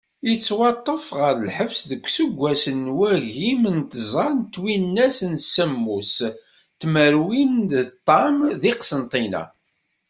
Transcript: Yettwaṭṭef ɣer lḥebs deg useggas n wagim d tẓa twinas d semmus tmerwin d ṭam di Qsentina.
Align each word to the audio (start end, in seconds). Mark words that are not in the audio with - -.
Yettwaṭṭef 0.27 1.05
ɣer 1.19 1.33
lḥebs 1.47 1.79
deg 1.89 2.01
useggas 2.07 2.63
n 2.79 2.81
wagim 2.97 3.63
d 3.79 3.81
tẓa 3.91 4.27
twinas 4.53 5.17
d 5.33 5.35
semmus 5.53 6.13
tmerwin 6.81 7.53
d 7.69 7.71
ṭam 8.07 8.37
di 8.61 8.73
Qsentina. 8.79 9.43